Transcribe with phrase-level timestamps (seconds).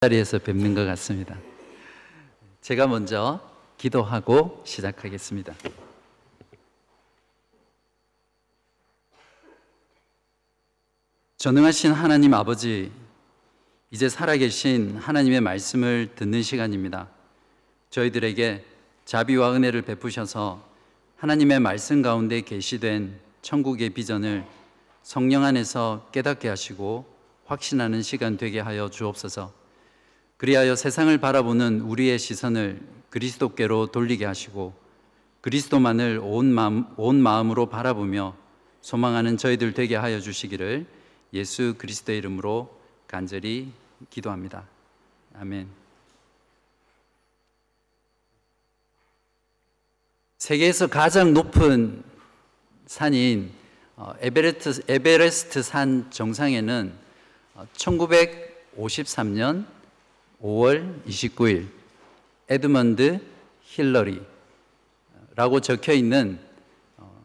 [0.00, 1.36] 자리에서 뵙는 것 같습니다.
[2.60, 3.40] 제가 먼저
[3.78, 5.52] 기도하고 시작하겠습니다.
[11.36, 12.92] 전능하신 하나님 아버지,
[13.90, 17.08] 이제 살아계신 하나님의 말씀을 듣는 시간입니다.
[17.90, 18.64] 저희들에게
[19.04, 20.64] 자비와 은혜를 베푸셔서
[21.16, 24.44] 하나님의 말씀 가운데 계시된 천국의 비전을
[25.02, 27.04] 성령 안에서 깨닫게 하시고
[27.46, 29.57] 확신하는 시간 되게 하여 주옵소서.
[30.38, 34.72] 그리하여 세상을 바라보는 우리의 시선을 그리스도께로 돌리게 하시고
[35.40, 38.36] 그리스도만을 온 마음, 온 마음으로 바라보며
[38.80, 40.86] 소망하는 저희들 되게 하여 주시기를
[41.32, 42.70] 예수 그리스도의 이름으로
[43.08, 43.72] 간절히
[44.10, 44.64] 기도합니다.
[45.34, 45.68] 아멘.
[50.38, 52.04] 세계에서 가장 높은
[52.86, 53.50] 산인
[53.96, 56.92] 어, 에베레스트, 에베레스트 산 정상에는
[57.74, 59.77] 1953년
[60.42, 61.68] 5월 29일
[62.48, 63.20] 에드먼드
[63.62, 64.24] 힐러리라고
[65.62, 66.38] 적혀 있는
[66.96, 67.22] 어,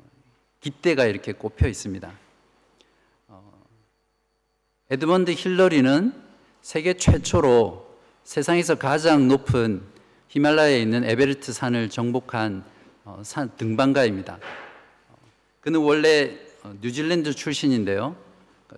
[0.60, 2.12] 깃대가 이렇게 꼽혀 있습니다.
[3.28, 3.54] 어,
[4.90, 6.14] 에드먼드 힐러리는
[6.62, 7.88] 세계 최초로
[8.24, 9.82] 세상에서 가장 높은
[10.30, 12.64] 히말라야에 있는 에베레스트 산을 정복한
[13.06, 14.40] 어, 산 등반가입니다.
[15.62, 16.38] 그는 원래
[16.82, 18.16] 뉴질랜드 출신인데요.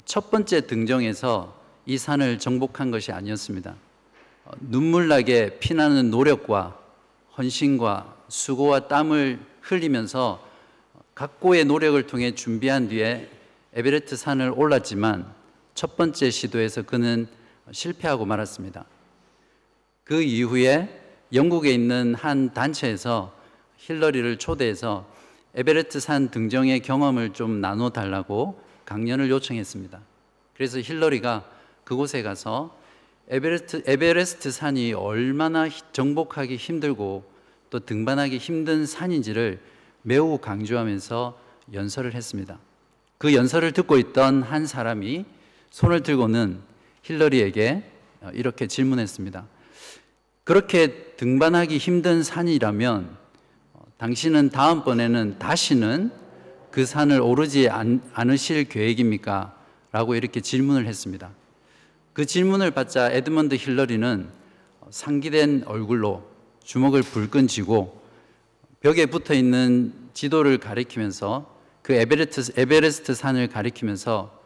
[0.03, 3.75] 첫 번째 등정에서 이 산을 정복한 것이 아니었습니다.
[4.45, 6.79] 어, 눈물나게 피나는 노력과
[7.37, 10.43] 헌신과 수고와 땀을 흘리면서
[11.15, 13.29] 각고의 노력을 통해 준비한 뒤에
[13.73, 15.33] 에베레트 산을 올랐지만
[15.73, 17.27] 첫 번째 시도에서 그는
[17.71, 18.85] 실패하고 말았습니다.
[20.03, 21.01] 그 이후에
[21.33, 23.33] 영국에 있는 한 단체에서
[23.77, 25.07] 힐러리를 초대해서
[25.55, 29.99] 에베레스트 산 등정의 경험을 좀 나눠 달라고 강연을 요청했습니다.
[30.55, 31.49] 그래서 힐러리가
[31.83, 32.77] 그곳에 가서
[33.29, 37.23] 에베레스트, 에베레스트 산이 얼마나 정복하기 힘들고
[37.69, 39.59] 또 등반하기 힘든 산인지를
[40.03, 41.39] 매우 강조하면서
[41.73, 42.59] 연설을 했습니다.
[43.17, 45.25] 그 연설을 듣고 있던 한 사람이
[45.71, 46.59] 손을 들고는
[47.01, 47.83] 힐러리에게
[48.33, 49.47] 이렇게 질문했습니다.
[50.43, 53.17] 그렇게 등반하기 힘든 산이라면
[53.97, 56.11] 당신은 다음번에는 다시는
[56.69, 59.55] 그 산을 오르지 않 으실 계획입니까?
[59.91, 61.31] 라고 이렇게 질문을 했습니다.
[62.15, 64.29] 그 질문을 받자 에드먼드 힐러리는
[64.89, 66.25] 상기된 얼굴로
[66.63, 68.01] 주먹을 불끈 쥐고
[68.79, 74.41] 벽에 붙어 있는 지도를 가리키면서 그 에베레스트, 에베레스트 산을 가리키면서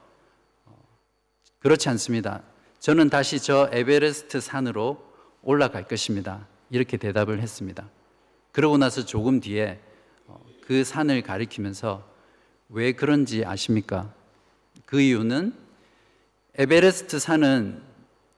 [1.59, 2.41] 그렇지 않습니다.
[2.79, 5.05] 저는 다시 저 에베레스트 산으로
[5.43, 6.47] 올라갈 것입니다.
[6.71, 7.87] 이렇게 대답을 했습니다.
[8.51, 9.79] 그러고 나서 조금 뒤에
[10.65, 12.03] 그 산을 가리키면서
[12.69, 14.11] 왜 그런지 아십니까?
[14.87, 15.68] 그 이유는
[16.59, 17.81] 에베레스트 산은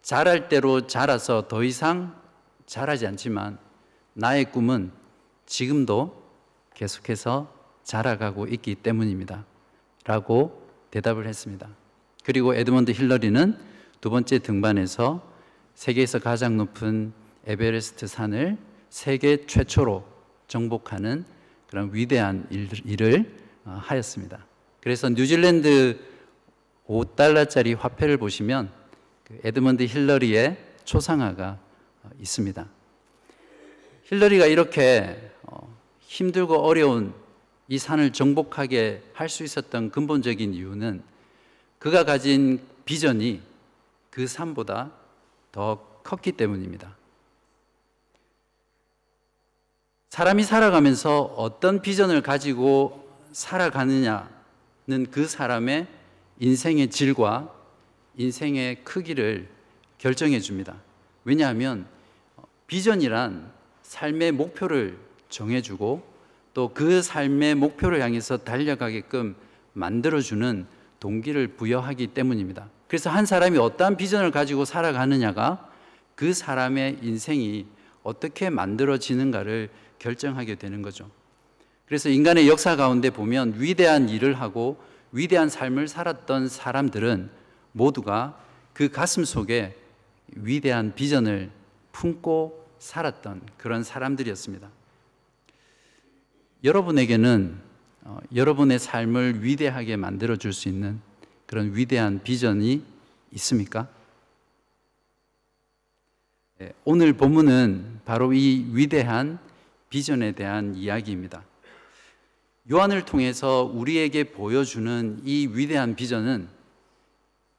[0.03, 2.15] 자랄 대로 자라서 더 이상
[2.67, 3.57] 자라지 않지만
[4.13, 4.91] 나의 꿈은
[5.47, 6.21] 지금도
[6.75, 7.51] 계속해서
[7.83, 9.43] 자라가고 있기 때문입니다.
[10.05, 11.67] 라고 대답을 했습니다.
[12.23, 13.57] 그리고 에드먼드 힐러리는
[14.01, 15.27] 두 번째 등반에서
[15.73, 17.13] 세계에서 가장 높은
[17.47, 18.55] 에베레스트 산을
[18.91, 20.05] 세계 최초로
[20.47, 21.25] 정복하는
[21.65, 24.45] 그런 위대한 일을 어, 하였습니다.
[24.79, 26.11] 그래서 뉴질랜드
[26.91, 28.69] 5달러짜리 화폐를 보시면
[29.23, 31.57] 그 에드먼드 힐러리의 초상화가
[32.03, 32.67] 어, 있습니다.
[34.03, 37.13] 힐러리가 이렇게 어, 힘들고 어려운
[37.69, 41.03] 이 산을 정복하게 할 수 있었던 근본적인 이유는
[41.79, 43.41] 그가 가진 비전이
[44.09, 44.91] 그 산보다
[45.53, 46.97] 더 컸기 때문입니다.
[50.09, 54.27] 사람이 살아가면서 어떤 비전을 가지고 살아가느냐는
[55.09, 56.00] 그 사람의
[56.41, 57.53] 인생의 질과
[58.17, 59.47] 인생의 크기를
[59.99, 60.75] 결정해 줍니다.
[61.23, 61.85] 왜냐하면
[62.65, 63.51] 비전이란
[63.83, 64.97] 삶의 목표를
[65.29, 66.11] 정해주고
[66.53, 69.35] 또 그 삶의 목표를 향해서 달려가게끔
[69.73, 70.65] 만들어주는
[70.99, 72.69] 동기를 부여하기 때문입니다.
[72.87, 75.69] 그래서 한 사람이 어떠한 비전을 가지고 살아가느냐가
[76.15, 77.67] 그 사람의 인생이
[78.03, 81.09] 어떻게 만들어지는가를 결정하게 되는 거죠.
[81.85, 84.77] 그래서 인간의 역사 가운데 보면 위대한 일을 하고
[85.11, 87.29] 위대한 삶을 살았던 사람들은
[87.73, 88.39] 모두가
[88.73, 89.75] 그 가슴 속에
[90.35, 91.51] 위대한 비전을
[91.91, 94.69] 품고 살았던 그런 사람들이었습니다.
[96.63, 97.59] 여러분에게는
[98.03, 100.99] 어, 여러분의 삶을 위대하게 만들어 줄 수 있는
[101.45, 102.83] 그런 위대한 비전이
[103.33, 103.87] 있습니까?
[106.57, 109.37] 네, 오늘 본문은 바로 이 위대한
[109.89, 111.43] 비전에 대한 이야기입니다.
[112.71, 116.47] 요한을 통해서 우리에게 보여주는 이 위대한 비전은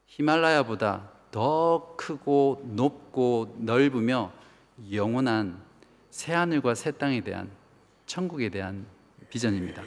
[0.06, 4.32] 히말라야보다 더 크고 높고 넓으며
[4.90, 5.60] 영원한
[6.10, 7.50] 새하늘과 새 땅에 대한
[8.06, 8.86] 천국에 대한
[9.28, 9.82] 비전입니다.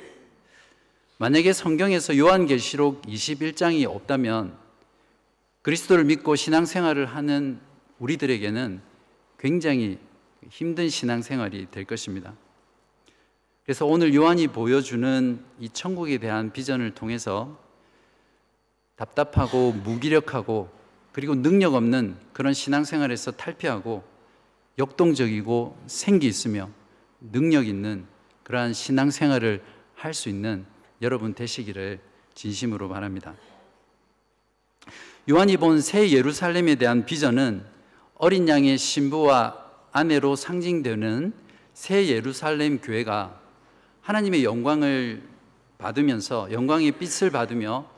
[1.18, 4.56] 만약에 성경에서 요한계시록 21장이 없다면
[5.63, 7.60] 그리스도를 믿고 신앙생활을 하는
[7.98, 8.80] 우리들에게는
[9.39, 9.98] 굉장히
[10.50, 12.36] 힘든 신앙생활이 될 것입니다.
[13.65, 17.57] 그래서 오늘 요한이 보여주는 이 천국에 대한 비전을 통해서
[18.95, 20.69] 답답하고 무기력하고
[21.12, 24.03] 그리고 능력 없는 그런 신앙생활에서 탈피하고
[24.77, 26.69] 역동적이고 생기 있으며
[27.19, 28.06] 능력 있는
[28.44, 29.63] 그러한 신앙생활을
[29.95, 30.65] 할 수 있는
[31.01, 32.00] 여러분 되시기를
[32.35, 33.33] 진심으로 바랍니다.
[35.27, 37.65] 요한이 본 새 예루살렘에 대한 비전은
[38.15, 39.57] 어린 양의 신부와
[39.91, 41.33] 아내로 상징되는
[41.73, 43.41] 새 예루살렘 교회가
[44.05, 45.23] 하나님의 영광을
[45.79, 47.89] 받으면서 영광의 빛을 받으며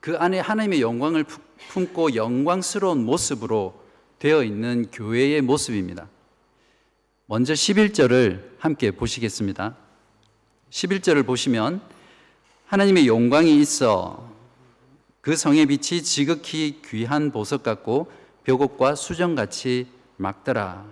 [0.00, 1.24] 그 안에 하나님의 영광을
[1.70, 3.82] 품고 영광스러운 모습으로
[4.18, 6.08] 되어 있는 교회의 모습입니다.
[7.24, 9.74] 먼저 11절을 함께 보시겠습니다.
[10.68, 11.80] 11절을 보시면
[12.66, 14.30] 하나님의 영광이 있어
[15.22, 18.12] 그 성의 빛이 지극히 귀한 보석 같고
[18.44, 19.86] 벽옥과 수정같이
[20.18, 20.84] 막더라.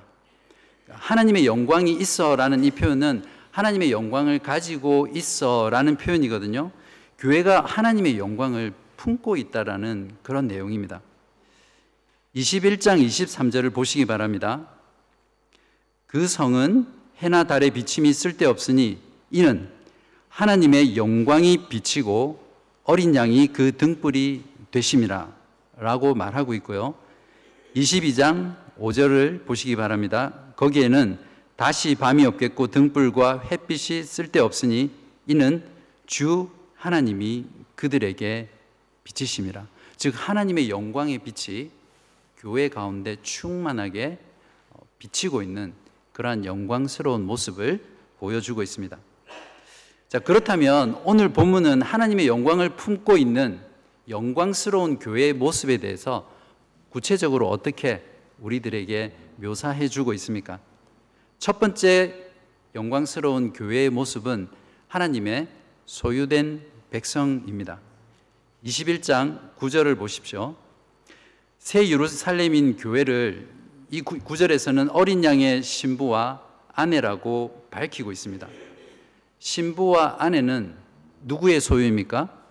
[0.88, 6.72] 하나님의 영광이 있어라는 이 표현은 하나님의 영광을 가지고 있어라는 표현이거든요.
[7.20, 11.00] 교회가 하나님의 영광을 품고 있다라는 그런 내용입니다.
[12.34, 14.66] 21장 23절을 보시기 바랍니다.
[16.08, 18.98] 그 성은 해나 달의 비침이 쓸데없으니
[19.30, 19.68] 이는
[20.30, 22.44] 하나님의 영광이 비치고
[22.82, 24.42] 어린 양이 그 등불이
[24.72, 25.32] 되심이라
[25.78, 26.96] 라고 말하고 있고요.
[27.76, 30.34] 22장 5절을 보시기 바랍니다.
[30.56, 34.90] 거기에는 다시 밤이 없겠고 등불과 햇빛이 쓸데없으니
[35.26, 35.64] 이는
[36.06, 37.46] 주 하나님이
[37.76, 38.48] 그들에게
[39.04, 39.66] 빛이심이라.
[39.96, 41.70] 즉 하나님의 영광의 빛이
[42.38, 44.18] 교회 가운데 충만하게
[44.70, 45.72] 어, 비치고 있는
[46.12, 47.84] 그러한 영광스러운 모습을
[48.18, 48.98] 보여주고 있습니다.
[50.08, 53.60] 자, 그렇다면 오늘 본문은 하나님의 영광을 품고 있는
[54.08, 56.30] 영광스러운 교회의 모습에 대해서
[56.90, 58.04] 구체적으로 어떻게
[58.40, 60.60] 우리들에게 묘사해 주고 있습니까?
[61.44, 62.14] 첫 번째
[62.74, 64.48] 영광스러운 교회의 모습은
[64.88, 65.46] 하나님의
[65.84, 67.80] 소유된 백성입니다.
[68.64, 70.56] 21장 9절을 보십시오.
[71.58, 73.46] 새 예루살렘인 교회를
[73.90, 76.40] 이 9절에서는 어린 양의 신부와
[76.72, 78.48] 아내라고 밝히고 있습니다.
[79.38, 80.74] 신부와 아내는
[81.24, 82.42] 누구의 소유입니까?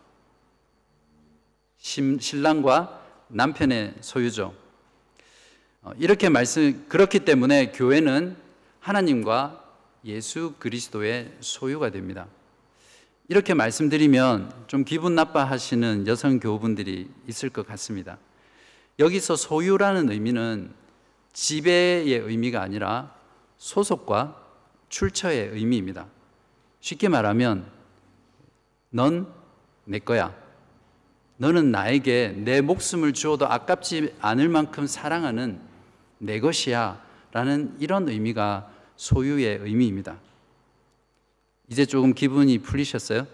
[1.79, 4.53] 신랑과 남편의 소유죠.
[5.81, 8.42] 어, 이렇게 말씀 그렇기 때문에 교회는
[8.83, 9.63] 하나님과
[10.05, 12.27] 예수 그리스도의 소유가 됩니다.
[13.29, 18.17] 이렇게 말씀드리면 좀 기분 나빠하시는 여성 교우분들이 있을 것 같습니다.
[18.99, 20.73] 여기서 소유라는 의미는
[21.31, 23.15] 지배의 의미가 아니라
[23.57, 24.39] 소속과
[24.89, 26.05] 출처의 의미입니다.
[26.81, 27.65] 쉽게 말하면
[28.89, 29.43] 넌
[29.85, 30.33] 내 거야.
[31.37, 35.59] 너는 나에게 내 목숨을 주어도 아깝지 않을 만큼 사랑하는
[36.19, 37.01] 내 것이야.
[37.31, 40.17] 라는 이런 의미가 소유의 의미입니다.
[41.69, 43.25] 이제 조금 기분이 풀리셨어요?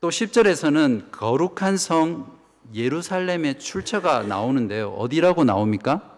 [0.00, 2.38] 또 10절에서는 거룩한 성
[2.74, 4.90] 예루살렘의 출처가 나오는데요.
[4.90, 6.10] 어디라고 나옵니까?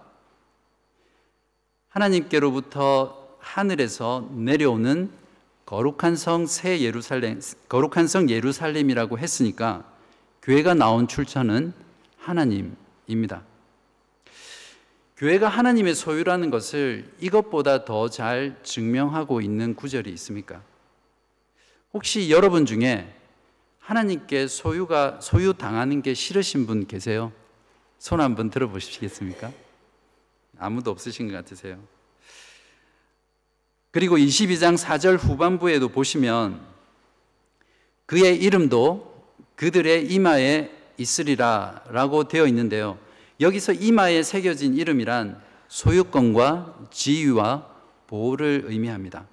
[1.88, 5.10] 하나님께로부터 하늘에서 내려오는
[5.66, 9.84] 거룩한 성 새 예루살렘, 거룩한 성 예루살렘이라고 했으니까
[10.42, 11.72] 교회가 나온 출처는
[12.18, 13.42] 하나님입니다.
[15.16, 20.62] 교회가 하나님의 소유라는 것을 이것보다 더 잘 증명하고 있는 구절이 있습니까?
[21.94, 23.14] 혹시 여러분 중에
[23.78, 27.32] 하나님께 소유가 소유 당하는 게 싫으신 분 계세요?
[27.98, 29.52] 손 한번 들어보시겠습니까?
[30.58, 31.82] 아무도 없으신 것 같으세요.
[33.90, 36.60] 그리고 22장 4절 후반부에도 보시면
[38.04, 42.98] 그의 이름도 그들의 이마에 있으리라 라고 되어 있는데요.
[43.40, 47.66] 여기서 이마에 새겨진 이름이란 소유권과 지위와
[48.06, 49.26] 보호를 의미합니다.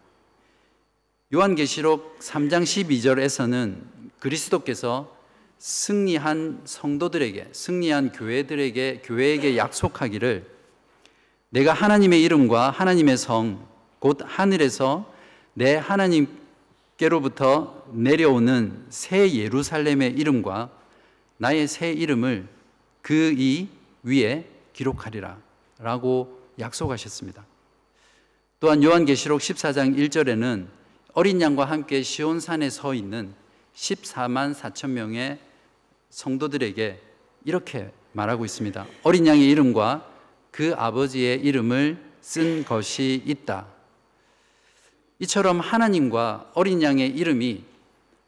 [1.34, 3.78] 요한계시록 3장 12절에서는
[4.20, 5.16] 그리스도께서
[5.58, 10.52] 승리한 성도들에게, 승리한 교회들에게, 교회에게 약속하기를
[11.50, 13.66] 내가 하나님의 이름과 하나님의 성,
[14.00, 15.10] 곧 하늘에서
[15.54, 20.72] 내 하나님께로부터 내려오는 새 예루살렘의 이름과
[21.38, 22.48] 나의 새 이름을
[23.02, 23.70] 그이
[24.04, 25.38] 위에 기록하리라
[25.80, 27.46] 라고 약속하셨습니다.
[28.60, 30.68] 또한 요한계시록 14장 1절에는
[31.14, 33.34] 어린 양과 함께 시온산에 서 있는
[33.76, 35.40] 14만 4천 명의
[36.10, 37.02] 성도들에게
[37.46, 38.86] 이렇게 말하고 있습니다.
[39.04, 40.10] 어린 양의 이름과
[40.52, 43.68] 그 아버지의 이름을 쓴 것이 있다.
[45.20, 47.64] 이처럼 하나님과 어린 양의 이름이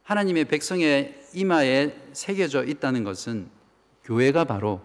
[0.03, 3.50] 하나님의 백성의 이마에 새겨져 있다는 것은
[4.03, 4.82] 교회가 바로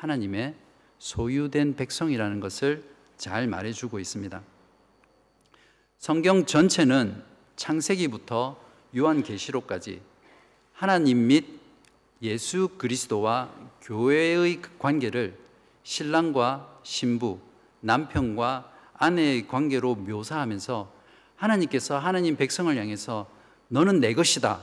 [0.00, 0.54] 하나님의
[0.98, 2.84] 소유된 백성이라는 것을
[3.16, 4.40] 잘 말해주고 있습니다.
[5.98, 7.22] 성경 전체는
[7.56, 8.56] 창세기부터
[8.96, 10.00] 요한계시록까지
[10.72, 11.58] 하나님 및
[12.22, 13.50] 예수 그리스도와
[13.82, 15.36] 교회의 관계를
[15.82, 17.40] 신랑과 신부,
[17.80, 20.92] 남편과 아내의 관계로 묘사하면서
[21.36, 23.28] 하나님께서 하나님 백성을 향해서
[23.68, 24.60] 너는 내 것이다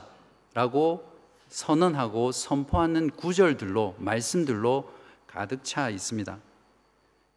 [0.54, 1.12] 라고
[1.50, 4.95] 선언하고 선포하는 구절들로, 말씀들로
[5.36, 6.40] 가득 차 있습니다.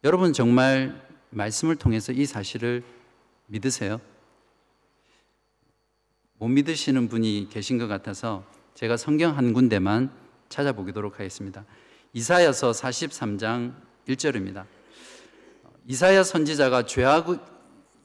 [0.05, 2.81] 여러분 정말 말씀을 통해서 이 사실을
[3.47, 3.99] 믿으세요?
[6.37, 10.13] 못 믿으시는 분이 계신 것 같아서 제가 성경 한 군데만
[10.47, 11.65] 찾아보도록 하겠습니다.
[12.13, 13.73] 이사야서 43장
[14.07, 14.65] 1절입니다.
[15.85, 17.27] 이사야 선지자가 죄악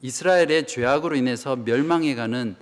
[0.01, 2.57] 이스라엘의 죄악으로 인해서 멸망해가는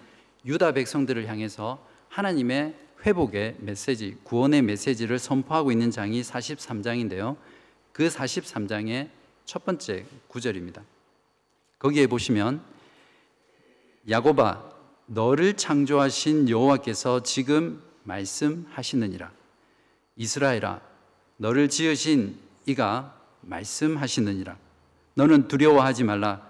[0.46, 2.76] 유다 백성들을 향해서 하나님의
[3.06, 7.36] 회복의 메시지, 구원의 메시지를 선포하고 있는 장이 43장인데요.
[7.92, 9.10] 그 43장의
[9.46, 10.82] 첫 번째 구절입니다.
[11.80, 12.62] 거기에 보시면
[14.10, 14.72] 야고바
[15.08, 19.32] 너를 창조하신 여호와께서 지금 말씀하시느니라.
[20.16, 20.82] 이스라엘아
[21.38, 24.58] 너를 지으신 이가 말씀하시느니라.
[25.16, 26.48] 너는 두려워하지 말라.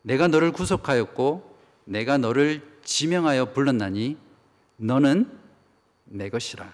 [0.00, 4.16] 내가 너를 구속하였고 내가 너를 지명하여 불렀나니
[4.76, 5.41] 너는
[6.12, 6.72] 내 것이라.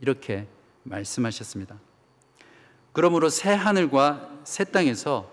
[0.00, 0.46] 이렇게
[0.82, 1.78] 말씀하셨습니다.
[2.92, 5.30] 그러므로 새 하늘과 새 땅에서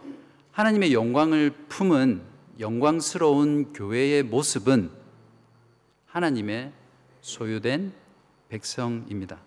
[0.52, 2.22] 하나님의 영광을 품은
[2.60, 4.92] 영광스러운 교회의 모습은
[6.08, 6.72] 하나님의
[7.22, 7.94] 소유된
[8.50, 9.40] 백성입니다.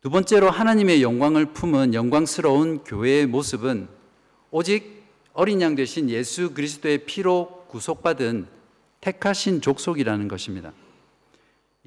[0.00, 3.88] 두 번째로 하나님의 영광을 품은 영광스러운 교회의 모습은
[4.50, 8.48] 오직 어린 양 되신 예수 그리스도의 피로 구속받은
[9.00, 10.72] 택하신 족속이라는 것입니다.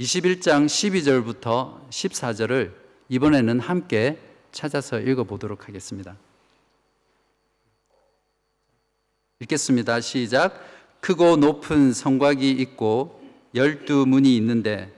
[0.02, 2.74] 21장 12절부터 14절을
[3.10, 4.18] 이번에는 함께
[4.52, 6.18] 찾아서 읽어보도록 하겠습니다.
[9.42, 10.02] 읽겠습니다.
[10.02, 10.60] 시작.
[11.02, 13.22] 크고 높은 성곽이 있고
[13.54, 14.92] 열두 문이 있는데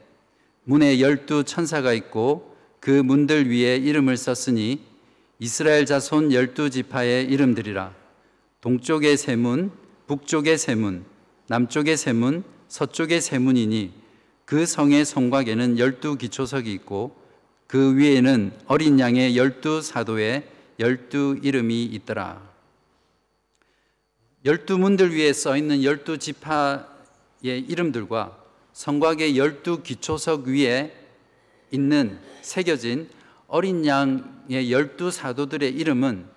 [0.63, 4.81] 문에 열두 천사가 있고 그 문들 위에 이름을 썼으니
[5.39, 7.93] 이스라엘 자손 열두 지파의 이름들이라
[8.61, 9.71] 동쪽의 세 문,
[10.07, 11.03] 북쪽의 세 문,
[11.47, 14.02] 남쪽의 세 문, 서쪽의 세 문이니
[14.53, 17.15] 그 성의 성곽에는 열두 기초석이 있고
[17.65, 22.39] 그 위에는 어린 양의 열두 사도의 열두 이름이 있더라.
[24.45, 26.85] 열두 문들 위에 써 있는 열두 지파의
[27.43, 28.37] 이름들과
[28.73, 30.95] 성곽의 열두 기초석 위에
[31.71, 33.09] 있는 새겨진
[33.47, 36.27] 어린 양의 열두 사도들의 이름은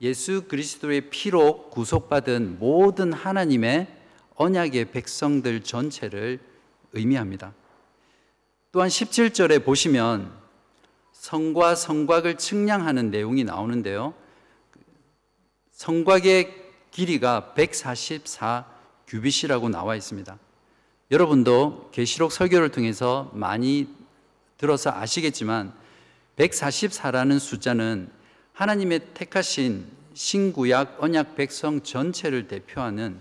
[0.00, 3.88] 예수 그리스도의 피로 구속받은 모든 하나님의
[4.36, 6.51] 언약의 백성들 전체를
[6.92, 7.52] 의미합니다.
[8.70, 10.32] 또한 17절에 보시면
[11.12, 14.14] 성과 성곽을 측량하는 내용이 나오는데요.
[15.72, 18.66] 성곽의 길이가 144
[19.06, 20.38] 규빗이라고 나와 있습니다.
[21.10, 23.88] 여러분도 계시록 설교를 통해서 많이
[24.56, 25.72] 들어서 아시겠지만
[26.36, 28.08] 144라는 숫자는
[28.52, 33.20] 하나님의 택하신 신구약 언약 백성 전체를 대표하는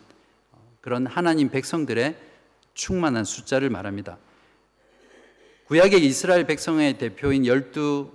[0.81, 2.15] 그런 하나님 백성들의
[2.81, 4.17] 충만한 숫자를 말합니다.
[5.65, 8.11] 구약의 이스라엘 백성의 대표인 열두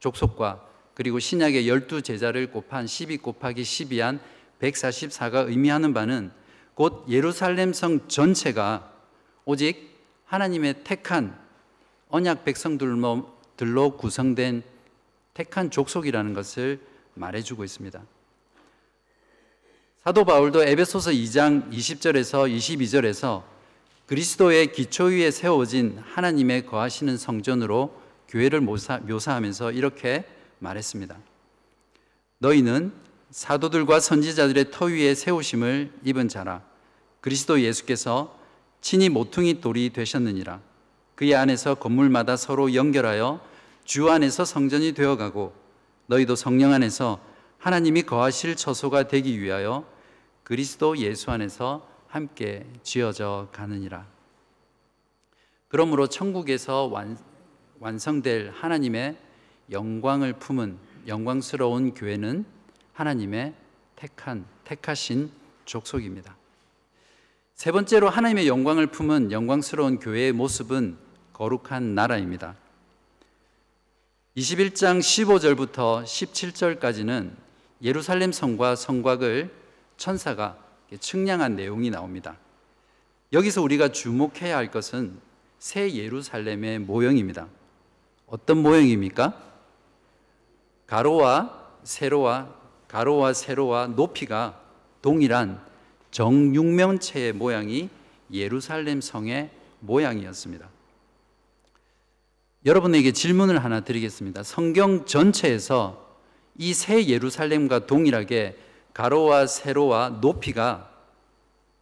[0.00, 4.18] 족속과 그리고 신약의 열두 제자를 곱한 12 곱하기 12한
[4.60, 6.32] 144가 의미하는 바는
[6.74, 8.92] 곧 예루살렘 성 전체가
[9.44, 11.38] 오직 하나님의 택한
[12.08, 14.64] 언약 백성들로 구성된
[15.32, 16.80] 택한 족속이라는 것을
[17.14, 18.02] 말해주고 있습니다.
[20.02, 23.55] 사도 바울도 에베소서 2장 20절에서 22절에서
[24.06, 30.24] 그리스도의 기초 위에 세워진 하나님의 거하시는 성전으로 교회를 묘사하면서 이렇게
[30.60, 31.16] 말했습니다.
[32.38, 32.92] 너희는
[33.30, 36.62] 사도들과 선지자들의 터 위에 세우심을 입은 자라.
[37.20, 38.38] 그리스도 예수께서
[38.80, 40.60] 친히 모퉁이 돌이 되셨느니라.
[41.16, 43.40] 그의 안에서 건물마다 서로 연결하여
[43.84, 45.52] 주 안에서 성전이 되어가고
[46.06, 47.20] 너희도 성령 안에서
[47.58, 49.84] 하나님이 거하실 처소가 되기 위하여
[50.44, 54.06] 그리스도 예수 안에서 함께 지어져 가느니라.
[55.68, 57.18] 그러므로 천국에서 완,
[57.78, 59.18] 완성될 하나님의
[59.70, 62.46] 영광을 품은 영광스러운 교회는
[62.94, 63.52] 하나님의
[63.96, 65.30] 택한 택하신
[65.66, 66.34] 족속입니다.
[67.54, 70.96] 세 번째로 하나님의 영광을 품은 영광스러운 교회의 모습은
[71.34, 72.56] 거룩한 나라입니다.
[74.38, 77.32] 21장 15절부터 17절까지는
[77.82, 79.50] 예루살렘 성과 성곽을
[79.98, 80.65] 천사가
[81.00, 82.36] 측량한 내용이 나옵니다.
[83.32, 85.18] 여기서 우리가 주목해야 할 것은
[85.58, 87.48] 새 예루살렘의 모형입니다.
[88.26, 89.42] 어떤 모형입니까?
[90.86, 92.54] 가로와 세로와
[92.88, 94.60] 가로와 세로와 높이가
[95.02, 95.60] 동일한
[96.12, 97.90] 정육면체의 모양이
[98.32, 99.50] 예루살렘 성의
[99.80, 100.68] 모양이었습니다.
[102.64, 104.42] 여러분에게 질문을 하나 드리겠습니다.
[104.42, 106.04] 성경 전체에서
[106.58, 108.56] 이 새 예루살렘과 동일하게
[108.96, 110.90] 가로와 세로와 높이가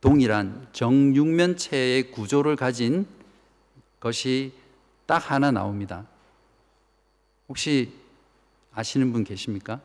[0.01, 3.07] 동일한 정육면체의 구조를 가진
[4.01, 4.53] 것이
[5.07, 6.09] 딱 하나 나옵니다.
[7.49, 7.93] 혹시
[8.73, 9.81] 아시는 분 계십니까?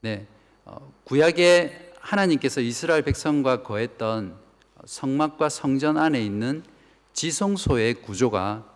[0.00, 0.26] 네.
[0.64, 4.36] 어, 구약에 하나님께서 이스라엘 백성과 거했던
[4.86, 6.64] 성막과 성전 안에 있는
[7.12, 8.66] 지성소의 구조가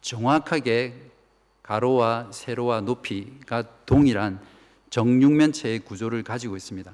[0.00, 1.10] 정확하게
[1.64, 4.54] 가로와 세로와 높이가 동일한
[4.90, 6.92] 정육면체의 구조를 가지고 있습니다.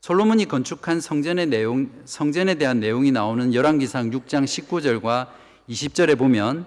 [0.00, 5.28] 솔로몬이 건축한 성전의 내용, 성전에 대한 내용이 나오는 열왕기상 6장 19절과
[5.68, 6.66] 20절에 보면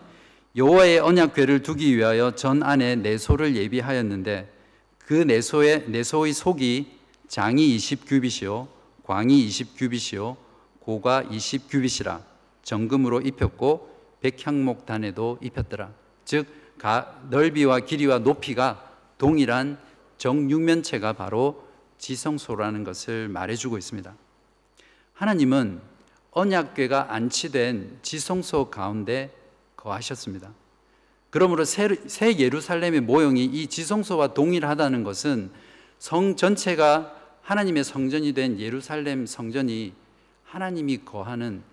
[0.56, 4.52] 여호와의 언약궤를 두기 위하여 전 안에 내소를 예비하였는데
[5.00, 6.92] 그 내소의 내소의 속이
[7.28, 8.68] 장이 20규빗이요
[9.04, 10.36] 광이 20규빗이요
[10.82, 12.22] 고가 20규빗이라
[12.64, 13.90] 정금으로 입혔고
[14.22, 15.94] 백향목단에도 입혔더라.
[16.26, 16.46] 즉
[17.30, 19.78] 넓이와 길이와 높이가 동일한
[20.18, 21.68] 정육면체가 바로
[22.00, 24.14] 지성소라는 것을 말해주고 있습니다.
[25.14, 25.80] 하나님은
[26.32, 29.32] 언약궤가 안치된 지성소 가운데
[29.76, 30.52] 거하셨습니다.
[31.30, 31.90] 그러므로 새,
[32.38, 35.52] 예루살렘의 모형이 이 지성소와 동일하다는 것은
[36.00, 39.94] 성 전체가 하나님의 성전이 된 예루살렘 성전이
[40.44, 41.64] 하나님이 거하는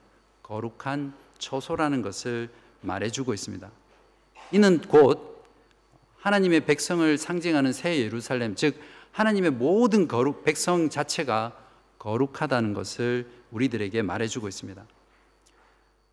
[0.42, 2.50] 거룩한 처소라는 것을
[2.82, 3.70] 말해주고 있습니다.
[4.52, 5.44] 이는 곧
[6.20, 8.78] 하나님의 백성을 상징하는 새 예루살렘, 즉
[9.12, 11.52] 하나님의 모든 거룩 백성 자체가
[11.98, 14.84] 거룩하다는 것을 우리들에게 말해주고 있습니다.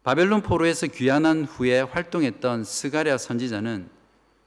[0.03, 3.89] 바벨론 포로에서 귀환한 후에 활동했던 스가랴 선지자는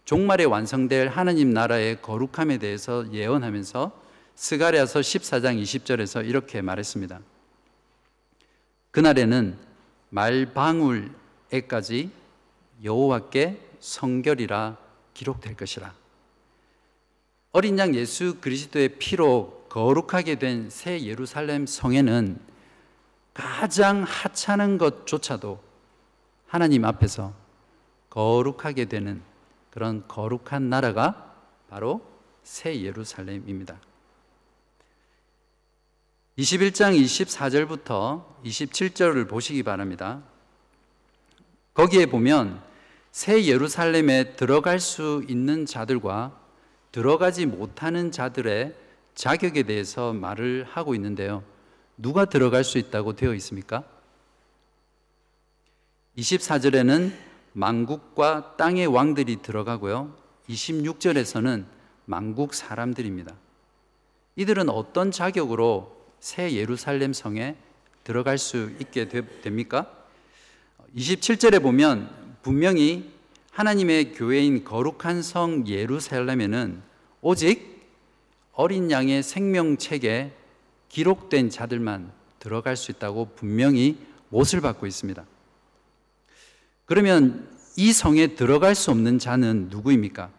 [0.05, 3.93] 종말에 완성될 하나님 나라의 거룩함에 대해서 예언하면서
[4.35, 7.21] 스가랴서 14장 20절에서 이렇게 말했습니다.
[8.93, 9.59] 그날에는
[10.11, 11.11] 말방울에까지
[12.85, 14.77] 여호와께 성결이라
[15.15, 15.93] 기록될 것이라.
[17.53, 22.39] 어린 양 예수 그리스도의 피로 거룩하게 된 새 예루살렘 성에는
[23.35, 25.63] 가장 하찮은 것조차도
[26.47, 27.33] 하나님 앞에서
[28.11, 29.23] 거룩하게 되는
[29.71, 31.35] 그런 거룩한 나라가
[31.69, 32.01] 바로
[32.43, 33.79] 새 예루살렘입니다.
[36.39, 40.23] 21장 24절부터 27절을 보시기 바랍니다.
[41.75, 42.63] 거기에 보면
[43.13, 46.39] 새 예루살렘에 들어갈 수 있는 자들과
[46.93, 48.75] 들어가지 못하는 자들의
[49.15, 51.43] 자격에 대해서 말을 하고 있는데요.
[51.97, 53.83] 누가 들어갈 수 있다고 되어 있습니까?
[56.17, 57.13] 24절에는
[57.53, 60.15] 망국과 땅의 왕들이 들어가고요.
[60.49, 61.65] 26절에서는
[62.05, 63.35] 망국 사람들입니다.
[64.37, 67.57] 이들은 어떤 자격으로 새 예루살렘 성에
[68.05, 69.93] 들어갈 수 있게 됩니까?
[70.97, 73.13] 27절에 보면 분명히
[73.51, 76.81] 하나님의 교회인 거룩한 성 예루살렘에는
[77.21, 77.87] 오직
[78.55, 80.33] 어린 양의 생명책에
[80.89, 83.99] 기록된 자들만 들어갈 수 있다고 분명히
[84.31, 85.27] 못을 받고 있습니다.
[86.87, 90.31] 그러면 이 성에 들어갈 수 없는 자는 누구입니까?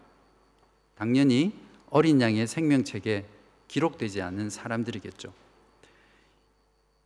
[0.98, 1.54] 당연히
[1.92, 3.26] 어린 양의 생명책에
[3.68, 5.32] 기록되지 않은 사람들이겠죠.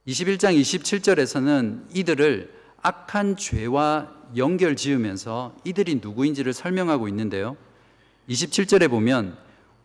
[0.08, 7.56] 21장 27절에서는 이들을 악한 죄와 연결 지으면서 이들이 누구인지를 설명하고 있는데요.
[8.30, 9.38] 27절에 보면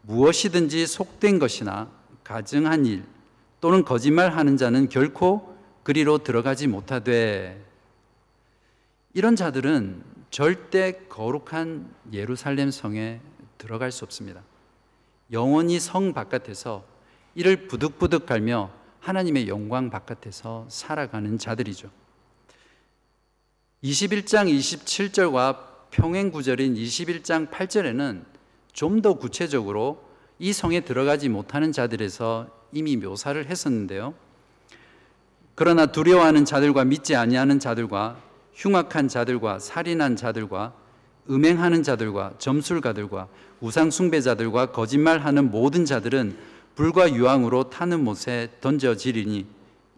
[0.02, 1.90] 무엇이든지 속된 것이나
[2.24, 3.04] 가증한 일,
[3.60, 7.64] 또는 거짓말하는 자는 결코 그리로 들어가지 못하되
[9.14, 13.20] 이런 자들은 절대 거룩한 예루살렘 성에
[13.56, 14.42] 들어갈 수 없습니다.
[15.32, 16.84] 영원히 성 바깥에서
[17.34, 21.90] 이를 부득부득 갈며 하나님의 영광 바깥에서 살아가는 자들이죠.
[23.84, 25.56] 21장 27절과
[25.90, 28.24] 평행 구절인 21장 8절에는
[28.72, 30.04] 좀 더 구체적으로
[30.38, 34.14] 이 성에 들어가지 못하는 자들에서 이미 묘사를 했었는데요.
[35.54, 38.20] 그러나 두려워하는 자들과 믿지 아니하는 자들과
[38.54, 40.74] 흉악한 자들과 살인한 자들과
[41.30, 43.28] 음행하는 자들과 점술가들과
[43.60, 46.36] 우상 숭배자들과 거짓말하는 모든 자들은
[46.74, 49.46] 불과 유황으로 타는 못에 던져지리니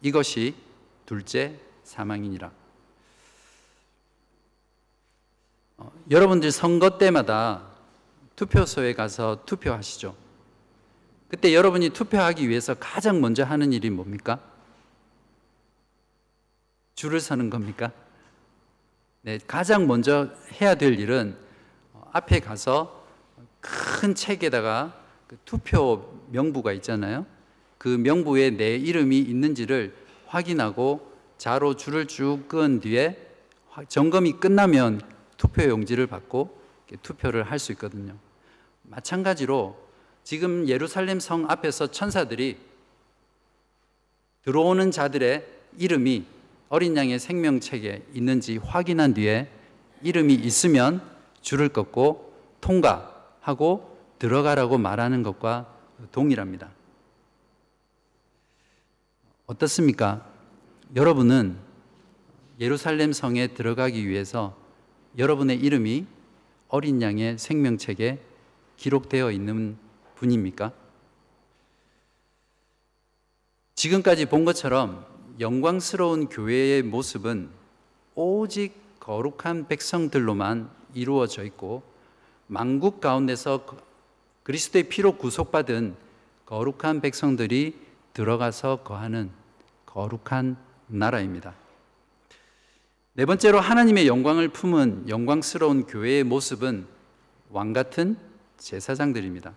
[0.02, 0.54] 이것이
[1.06, 2.46] 둘째 사망이니라.
[2.48, 2.50] 어,
[6.10, 7.62] 여러분들 선거 때마다
[8.36, 10.14] 투표소에 가서 투표하시죠.
[11.28, 14.40] 그때 여러분이 투표하기 위해서 가장 먼저 하는 일이 뭡니까?
[16.94, 17.92] 줄을 서는 겁니까?
[19.22, 21.36] 네, 가장 먼저 해야 될 일은
[22.12, 23.06] 앞에 가서
[23.60, 24.94] 큰 책에다가
[25.28, 27.26] 그 투표 명부가 있잖아요.
[27.78, 29.94] 그 명부에 내 이름이 있는지를
[30.26, 33.16] 확인하고 자로 줄을 쭉 끈 뒤에
[33.88, 35.00] 점검이 끝나면
[35.40, 36.60] 투표 용지를 받고
[37.00, 38.14] 투표를 할 수 있거든요.
[38.82, 39.74] 마찬가지로
[40.22, 42.58] 지금 예루살렘 성 앞에서 천사들이
[44.42, 45.46] 들어오는 자들의
[45.78, 46.26] 이름이
[46.68, 49.50] 어린 양의 생명책에 있는지 확인한 뒤에
[50.02, 51.00] 이름이 있으면
[51.40, 55.74] 줄을 꺾고 통과하고 들어가라고 말하는 것과
[56.12, 56.70] 동일합니다.
[59.46, 60.26] 어떻습니까?
[60.94, 61.56] 여러분은
[62.60, 64.59] 예루살렘 성에 들어가기 위해서
[65.18, 66.06] 여러분의 이름이
[66.68, 68.20] 어린 양의 생명책에
[68.76, 69.76] 기록되어 있는
[70.14, 70.72] 분입니까?
[73.74, 75.06] 지금까지 본 것처럼
[75.40, 77.50] 영광스러운 교회의 모습은
[78.14, 81.82] 오직 거룩한 백성들로만 이루어져 있고
[82.46, 83.64] 망국 가운데서
[84.42, 85.96] 그리스도의 피로 구속받은
[86.46, 87.78] 거룩한 백성들이
[88.12, 89.30] 들어가서 거하는
[89.86, 90.56] 거룩한
[90.88, 91.54] 나라입니다.
[93.14, 96.86] 네 번째로 하나님의 영광을 품은 영광스러운 교회의 모습은
[97.48, 98.16] 왕 같은
[98.56, 99.52] 제사장들입니다.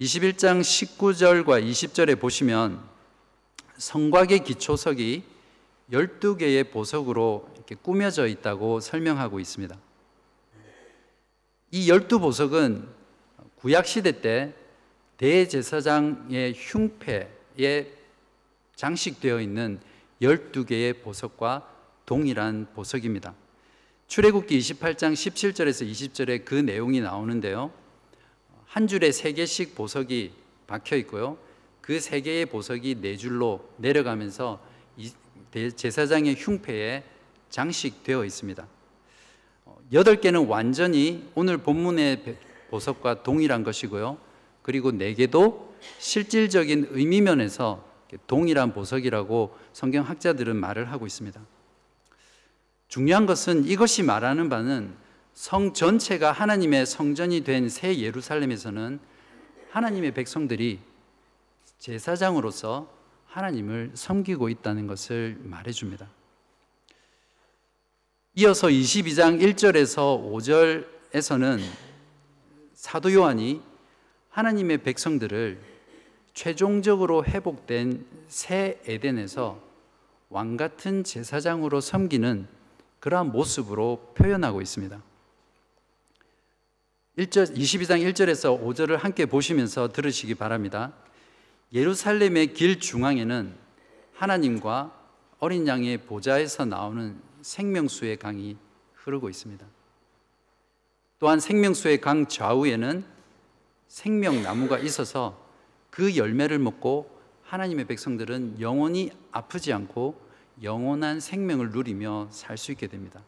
[0.00, 2.82] 21장 19절과 20절에 보시면
[3.76, 5.22] 성곽의 기초석이
[5.92, 9.76] 12개의 보석으로 이렇게 꾸며져 있다고 설명하고 있습니다.
[11.72, 12.88] 이 12보석은
[13.56, 14.54] 구약시대 때
[15.18, 17.92] 대제사장의 흉패에
[18.76, 19.78] 장식되어 있는
[20.22, 21.73] 12개의 보석과
[22.06, 23.34] 동일한 보석입니다.
[24.08, 27.72] 출애굽기 28장 17절에서 20절에 그 내용이 나오는데요.
[28.66, 30.32] 한 줄에 세 개씩 보석이
[30.66, 31.38] 박혀 있고요.
[31.80, 34.58] 그 세 개의 보석이 네 줄로 내려가면서
[35.76, 37.04] 제사장의 흉패에
[37.50, 38.66] 장식되어 있습니다.
[39.92, 42.38] 여덟 개는 완전히 오늘 본문의
[42.70, 44.16] 보석과 동일한 것이고요.
[44.62, 47.84] 그리고 네 개도 실질적인 의미 면에서
[48.26, 51.40] 동일한 보석이라고 성경학자들은 말을 하고 있습니다.
[52.94, 54.94] 중요한 것은 이것이 말하는 바는
[55.32, 59.00] 성 전체가 하나님의 성전이 된 새 예루살렘에서는
[59.70, 60.78] 하나님의 백성들이
[61.80, 62.88] 제사장으로서
[63.26, 66.06] 하나님을 섬기고 있다는 것을 말해줍니다.
[68.36, 71.62] 이어서 22장 1절에서 5절에서는
[72.74, 73.60] 사도 요한이
[74.28, 75.60] 하나님의 백성들을
[76.32, 79.60] 최종적으로 회복된 새 에덴에서
[80.30, 82.62] 왕 같은 제사장으로 섬기는
[83.04, 84.98] 그러한 모습으로 표현하고 있습니다.
[87.18, 90.94] 1절, 22장 1절에서 5절을 함께 보시면서 들으시기 바랍니다.
[91.74, 93.54] 예루살렘의 길 중앙에는
[94.14, 94.98] 하나님과
[95.38, 98.56] 어린 양의 보좌에서 나오는 생명수의 강이
[98.94, 99.66] 흐르고 있습니다.
[101.18, 103.04] 또한 생명수의 강 좌우에는
[103.86, 105.46] 생명나무가 있어서
[105.90, 110.23] 그 열매를 먹고 하나님의 백성들은 영원히 아프지 않고
[110.62, 113.20] 영원한 생명을 누리며 살 수 있게 됩니다.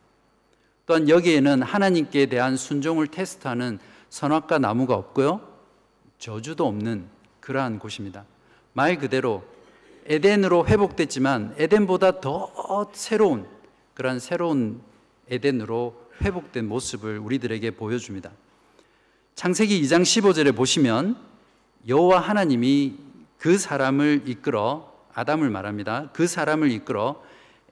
[0.87, 5.41] 또한 여기에는 하나님께 대한 순종을 테스트하는 선악과 나무가 없고요.
[6.19, 7.07] 저주도 없는
[7.41, 8.25] 그러한 곳입니다.
[8.73, 9.45] 말 그대로
[10.07, 13.47] 에덴으로 회복됐지만 에덴보다 더 새로운
[13.95, 14.81] 그러한 새로운
[15.29, 18.31] 에덴으로 회복된 모습을 우리들에게 보여줍니다.
[19.35, 21.17] 창세기 2장 15절에 보시면
[21.89, 22.97] 여호와 하나님이
[23.39, 26.11] 그 사람을 이끌어 아담을 말합니다.
[26.13, 27.23] 그 사람을 이끌어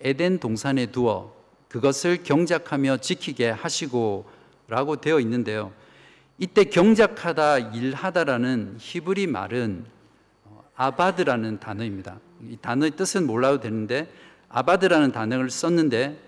[0.00, 1.34] 에덴 동산에 두어
[1.68, 4.24] 그것을 경작하며 지키게 하시고
[4.66, 5.70] 라고 되어 있는데요.
[6.38, 9.84] 이때 경작하다, 일하다라는 히브리 말은
[10.74, 12.18] 아바드라는 단어입니다.
[12.48, 14.10] 이 단어의 뜻은 몰라도 되는데
[14.48, 16.18] 아바드라는 단어를 썼는데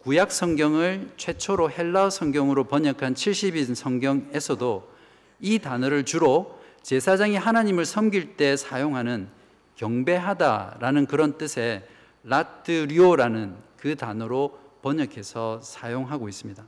[0.00, 4.92] 구약 성경을 최초로 헬라어 성경으로 번역한 70인 성경에서도
[5.40, 9.37] 이 단어를 주로 제사장이 하나님을 섬길 때 사용하는
[9.78, 11.86] 경배하다라는 그런 뜻의
[12.24, 16.64] 라트리오라는 그 단어로 번역해서 사용하고 있습니다.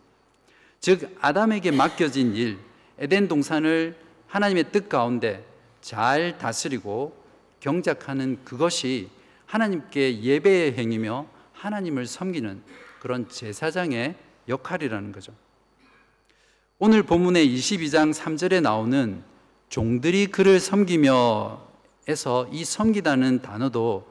[0.79, 2.59] 즉 아담에게 맡겨진 일,
[2.99, 3.96] 에덴 동산을
[4.29, 5.44] 하나님의 뜻 가운데
[5.81, 7.16] 잘 다스리고
[7.59, 9.11] 경작하는 그것이
[9.44, 12.62] 하나님께 예배의 행위며 하나님을 섬기는
[13.01, 14.14] 그런 제사장의
[14.49, 15.35] 역할이라는 거죠.
[16.79, 19.23] 오늘 본문의 22장 3절에 나오는
[19.68, 21.70] 종들이 그를 섬기며
[22.09, 24.07] 에서 이 섬기다는 단어도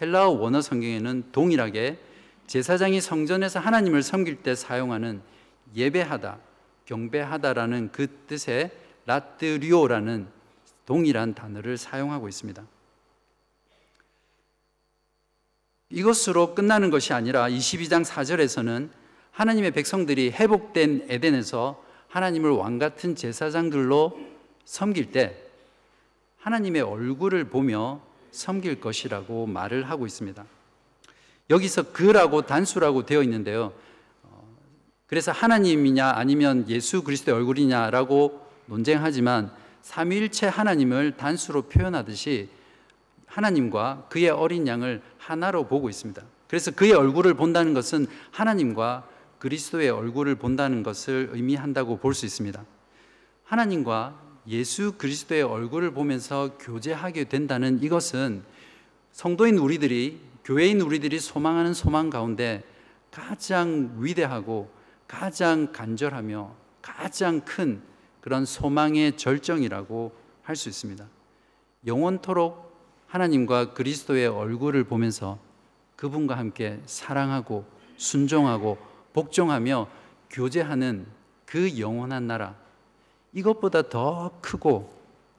[0.00, 1.98] 헬라어 원어 성경에는 동일하게
[2.46, 5.20] 제사장이 성전에서 하나님을 섬길 때 사용하는
[5.74, 6.38] 예배하다,
[6.86, 8.70] 경배하다라는 그 뜻의
[9.06, 10.28] 라트리오라는
[10.86, 12.64] 동일한 단어를 사용하고 있습니다.
[15.90, 18.90] 이것으로 끝나는 것이 아니라 22장 4절에서는
[19.30, 24.18] 하나님의 백성들이 회복된 에덴에서 하나님을 왕 같은 제사장들로
[24.64, 25.47] 섬길 때
[26.38, 30.44] 하나님의 얼굴을 보며 섬길 것이라고 말을 하고 있습니다.
[31.50, 33.72] 여기서 그라고 단수라고 되어 있는데요.
[34.22, 34.44] 어,
[35.06, 39.50] 그래서 하나님이냐 아니면 예수 그리스도의 얼굴이냐라고 논쟁하지만
[39.82, 42.50] 삼위일체 하나님을 단수로 표현하듯이
[43.26, 46.22] 하나님과 그의 어린 양을 하나로 보고 있습니다.
[46.48, 52.64] 그래서 그의 얼굴을 본다는 것은 하나님과 그리스도의 얼굴을 본다는 것을 의미한다고 볼 수 있습니다.
[53.44, 58.42] 하나님과 예수 그리스도의 얼굴을 보면서 교제하게 된다는 이것은
[59.12, 62.64] 성도인 우리들이 교회인 우리들이 소망하는 소망 가운데
[63.10, 64.70] 가장 위대하고
[65.06, 67.82] 가장 간절하며 가장 큰
[68.20, 71.06] 그런 소망의 절정이라고 할 수 있습니다.
[71.86, 72.74] 영원토록
[73.06, 75.38] 하나님과 그리스도의 얼굴을 보면서
[75.96, 77.66] 그분과 함께 사랑하고
[77.98, 78.78] 순종하고
[79.12, 79.88] 복종하며
[80.30, 81.06] 교제하는
[81.44, 82.54] 그 영원한 나라
[83.32, 84.92] 이것보다 더 크고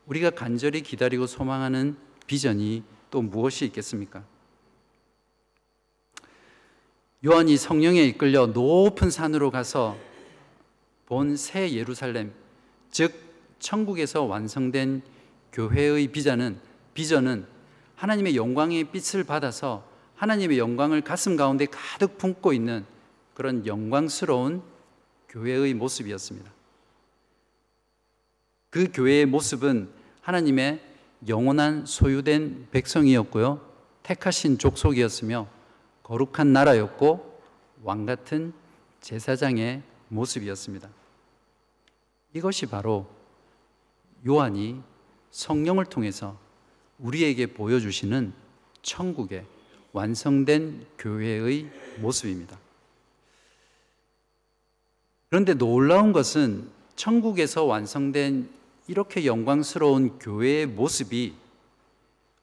[0.05, 1.97] 우리가 간절히 기다리고 소망하는
[2.27, 4.23] 비전이 또 무엇이 있겠습니까?
[7.25, 9.97] 요한이 성령에 이끌려 높은 산으로 가서
[11.05, 12.31] 본 새 예루살렘,
[12.91, 13.13] 즉
[13.59, 15.01] 천국에서 완성된
[15.51, 16.59] 교회의 비전은
[16.93, 17.45] 비전은
[17.95, 19.83] 하나님의 영광의 빛을 받아서
[20.15, 22.85] 하나님의 영광을 가슴 가운데 가득 품고 있는
[23.33, 24.61] 그런 영광스러운
[25.29, 26.51] 교회의 모습이었습니다.
[28.69, 29.89] 그 교회의 모습은
[30.21, 30.81] 하나님의
[31.27, 33.67] 영원한 소유된 백성이었고요.
[34.03, 35.47] 택하신 족속이었으며
[36.03, 37.41] 거룩한 나라였고
[37.83, 38.53] 왕 같은
[39.01, 40.89] 제사장의 모습이었습니다.
[42.33, 43.09] 이것이 바로
[44.27, 44.81] 요한이
[45.31, 46.37] 성령을 통해서
[46.99, 48.33] 우리에게 보여주시는
[48.81, 49.45] 천국의
[49.93, 52.57] 완성된 교회의 모습입니다.
[55.29, 58.58] 그런데 놀라운 것은 천국에서 완성된
[58.89, 61.35] 이렇게 영광스러운 교회의 모습이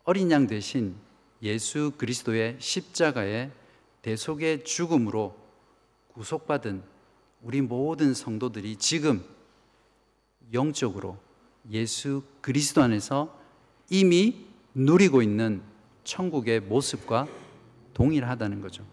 [0.05, 0.95] 어린 양 대신
[1.43, 3.51] 예수 그리스도의 십자가의
[4.03, 5.37] 대속의 죽음으로
[6.15, 6.85] 구속받은
[7.43, 9.25] 우리 모든 성도들이 지금
[10.53, 11.19] 영적으로
[11.73, 13.37] 예수 그리스도 안에서
[13.91, 15.63] 이미 누리고 있는
[16.05, 17.27] 천국의 모습과
[17.93, 18.85] 동일하다는 거죠.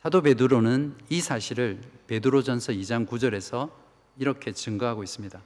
[0.00, 3.70] 사도 베드로는 이 사실을 베드로전서 2장 9절에서
[4.16, 5.42] 이렇게 증거하고 있습니다.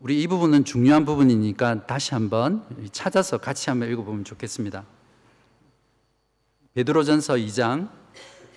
[0.00, 4.86] 우리 이 부분은 중요한 부분이니까 다시 한번 찾아서 같이 한번 읽어보면 좋겠습니다.
[6.74, 7.90] 베드로전서 2장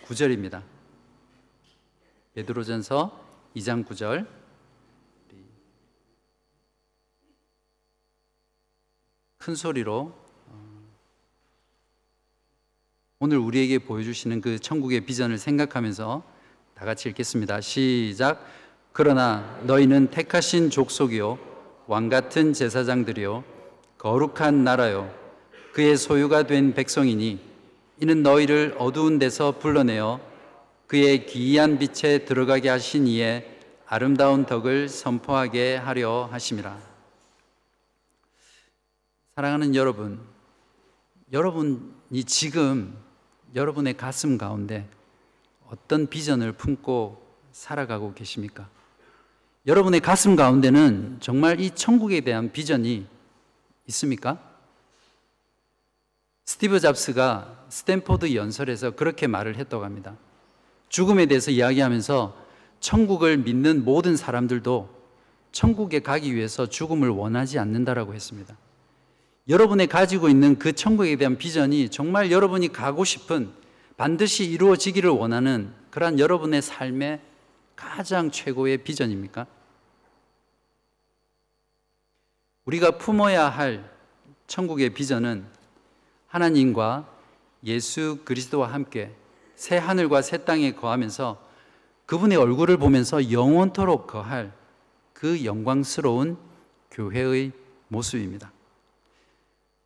[0.05, 0.61] 9절입니다.
[2.35, 4.27] 베드로전서 2장 9절
[9.39, 10.13] 큰 소리로
[10.45, 10.81] 어,
[13.17, 16.23] 오늘 우리에게 보여주시는 그 천국의 비전을 생각하면서
[16.75, 17.61] 다 같이 읽겠습니다.
[17.61, 18.45] 시작.
[18.93, 21.39] 그러나 너희는 택하신 족속이요
[21.87, 23.43] 왕 같은 제사장들이요
[23.97, 25.13] 거룩한 나라요
[25.73, 27.39] 그의 소유가 된 백성이니
[28.01, 30.19] 이는 너희를 어두운 데서 불러내어
[30.87, 36.77] 그의 기이한 빛에 들어가게 하신 이에 아름다운 덕을 선포하게 하려 하심이라.
[39.35, 40.19] 사랑하는 여러분,
[41.31, 42.97] 여러분이 지금
[43.53, 44.89] 여러분의 가슴 가운데
[45.69, 48.69] 어떤 비전을 품고 살아가고 계십니까?
[49.67, 53.05] 여러분의 가슴 가운데는 정말 이 천국에 대한 비전이
[53.87, 54.39] 있습니까?
[56.45, 60.17] 스티브 잡스가 스탠포드 연설에서 그렇게 말을 했다고 합니다.
[60.89, 62.35] 죽음에 대해서 이야기하면서
[62.79, 64.89] 천국을 믿는 모든 사람들도
[65.51, 68.57] 천국에 가기 위해서 죽음을 원하지 않는다라고 했습니다.
[69.47, 73.51] 여러분의 가지고 있는 그 천국에 대한 비전이 정말 여러분이 가고 싶은
[73.95, 77.21] 반드시 이루어지기를 원하는 그러한 여러분의 삶의
[77.81, 79.47] 가장 최고의 비전입니까?
[82.65, 83.91] 우리가 품어야 할
[84.45, 85.47] 천국의 비전은
[86.27, 87.11] 하나님과
[87.63, 89.15] 예수 그리스도와 함께
[89.55, 91.41] 새 하늘과 새 땅에 거하면서
[92.05, 94.53] 그분의 얼굴을 보면서 영원토록 거할
[95.13, 96.37] 그 영광스러운
[96.91, 97.51] 교회의
[97.87, 98.51] 모습입니다.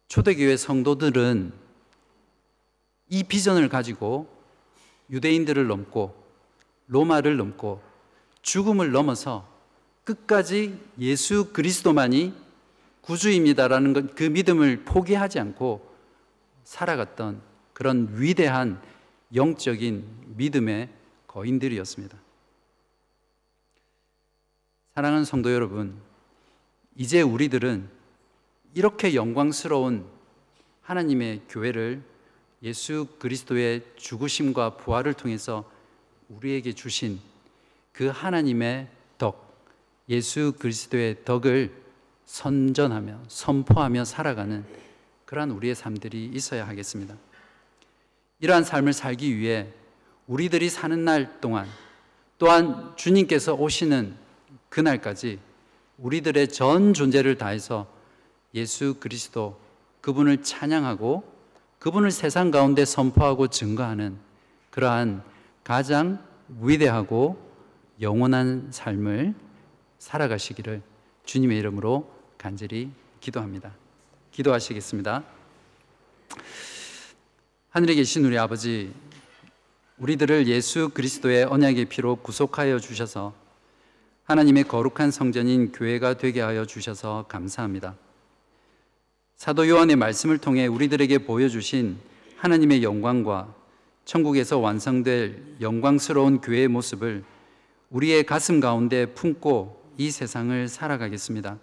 [0.09, 1.53] 초대교회 성도들은
[3.09, 4.27] 이 비전을 가지고
[5.09, 6.24] 유대인들을 넘고
[6.87, 7.81] 로마를 넘고
[8.41, 9.47] 죽음을 넘어서
[10.03, 12.33] 끝까지 예수 그리스도만이
[13.01, 15.95] 구주입니다라는 것, 그 믿음을 포기하지 않고
[16.63, 17.41] 살아갔던
[17.73, 18.81] 그런 위대한
[19.33, 20.89] 영적인 믿음의
[21.27, 22.17] 거인들이었습니다.
[24.95, 25.99] 사랑하는 성도 여러분,
[26.95, 27.89] 이제 우리들은
[28.73, 30.05] 이렇게 영광스러운
[30.81, 32.01] 하나님의 교회를
[32.63, 35.69] 예수 그리스도의 죽으심과 부활을 통해서
[36.29, 37.19] 우리에게 주신
[37.91, 39.57] 그 하나님의 덕,
[40.09, 41.71] 예수 그리스도의 덕을
[42.25, 44.65] 선전하며 선포하며 살아가는
[45.25, 47.15] 그러한 우리의 삶들이 있어야 하겠습니다.
[48.39, 49.67] 이러한 삶을 살기 위해
[50.27, 51.67] 우리들이 사는 날 동안
[52.37, 54.15] 또한 주님께서 오시는
[54.69, 55.39] 그날까지
[55.97, 57.87] 우리들의 전 존재를 다해서
[58.53, 59.59] 예수 그리스도
[60.01, 61.23] 그분을 찬양하고
[61.79, 64.17] 그분을 세상 가운데 선포하고 증거하는
[64.71, 65.23] 그러한
[65.65, 66.23] 가장
[66.61, 67.43] 위대하고
[67.99, 69.33] 영원한 삶을
[69.97, 70.83] 살아가시기를
[71.25, 73.73] 주님의 이름으로 간절히 기도합니다.
[74.31, 75.23] 기도하시겠습니다.
[77.71, 78.93] 하늘에 계신 우리 아버지,
[79.97, 83.33] 우리들을 예수 그리스도의 언약의 피로 구속하여 주셔서
[84.25, 87.95] 하나님의 거룩한 성전인 교회가 되게 하여 주셔서 감사합니다.
[89.35, 91.97] 사도 요한의 말씀을 통해 우리들에게 보여주신
[92.37, 93.64] 하나님의 영광과
[94.05, 97.23] 천국에서 완성될 영광스러운 교회의 모습을
[97.89, 101.57] 우리의 가슴 가운데 품고 이 세상을 살아가겠습니다.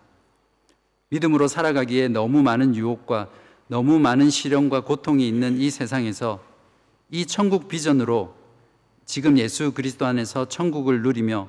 [1.10, 3.30] 믿음으로 살아가기에 너무 많은 유혹과
[3.68, 6.42] 너무 많은 시련과 고통이 있는 이 세상에서
[7.10, 8.34] 이 천국 비전으로
[9.04, 11.48] 지금 예수 그리스도 안에서 천국을 누리며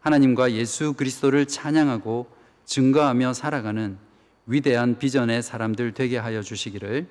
[0.00, 2.26] 하나님과 예수 그리스도를 찬양하고
[2.64, 3.98] 증거하며 살아가는
[4.46, 7.06] 위대한 비전의 사람들 되게 하여 주시기를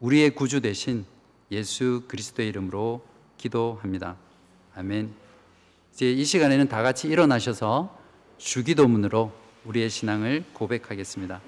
[0.00, 1.04] 우리의 구주 되신
[1.50, 3.04] 예수 그리스도의 이름으로
[3.36, 4.16] 기도합니다.
[4.74, 5.12] 아멘.
[5.92, 7.98] 이제 이 시간에는 다 같이 일어나셔서
[8.38, 9.32] 주기도문으로
[9.64, 11.40] 우리의 신앙을 고백하겠습니다.